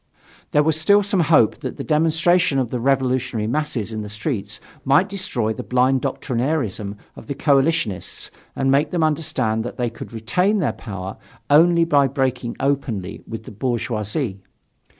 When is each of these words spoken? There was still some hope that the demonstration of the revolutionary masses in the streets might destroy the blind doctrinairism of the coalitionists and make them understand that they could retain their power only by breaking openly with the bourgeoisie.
There 0.49 0.63
was 0.63 0.81
still 0.81 1.03
some 1.03 1.19
hope 1.19 1.59
that 1.59 1.77
the 1.77 1.83
demonstration 1.83 2.57
of 2.57 2.71
the 2.71 2.79
revolutionary 2.79 3.45
masses 3.45 3.93
in 3.93 4.01
the 4.01 4.09
streets 4.09 4.59
might 4.83 5.07
destroy 5.07 5.53
the 5.53 5.61
blind 5.61 6.01
doctrinairism 6.01 6.95
of 7.15 7.27
the 7.27 7.35
coalitionists 7.35 8.31
and 8.55 8.71
make 8.71 8.89
them 8.89 9.03
understand 9.03 9.63
that 9.63 9.77
they 9.77 9.91
could 9.91 10.11
retain 10.11 10.57
their 10.57 10.73
power 10.73 11.17
only 11.51 11.83
by 11.85 12.07
breaking 12.07 12.57
openly 12.59 13.21
with 13.27 13.43
the 13.43 13.51
bourgeoisie. 13.51 14.39